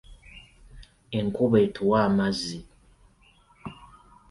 Enkuba 1.17 1.57
etuwa 1.65 1.97
amazzi. 2.09 2.57